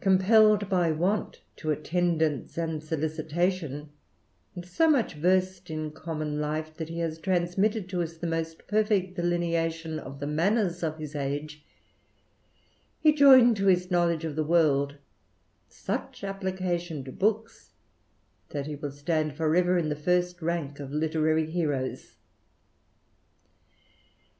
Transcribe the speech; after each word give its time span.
Cohezi 0.00 0.20
pelled 0.22 0.68
by 0.68 0.92
want 0.92 1.40
to 1.56 1.72
attendance 1.72 2.56
and 2.56 2.80
solicitation, 2.80 3.88
and 4.54 4.64
so 4.64 4.88
mucli 4.88 5.14
versed 5.14 5.70
in 5.70 5.90
common 5.90 6.40
life, 6.40 6.76
that 6.76 6.88
he 6.88 7.00
has 7.00 7.18
transmitted 7.18 7.88
to 7.88 8.00
us 8.00 8.16
tkie 8.16 8.28
most 8.28 8.68
perfect 8.68 9.16
delineation 9.16 9.98
of 9.98 10.20
the 10.20 10.26
manners 10.28 10.84
of 10.84 10.98
his 10.98 11.16
age, 11.16 11.64
he 13.00 13.12
joined 13.12 13.56
to 13.56 13.66
his 13.66 13.90
knowledge 13.90 14.24
of 14.24 14.36
the 14.36 14.44
world, 14.44 14.98
such 15.68 16.22
application 16.22 17.02
to 17.02 17.10
books, 17.10 17.72
that 18.50 18.68
he 18.68 18.76
will 18.76 18.92
stand 18.92 19.34
for 19.36 19.56
ever 19.56 19.76
in 19.76 19.88
the 19.88 19.96
first 19.96 20.40
rank 20.40 20.78
of 20.78 20.92
litera/y 20.92 21.42
heroes. 21.42 22.14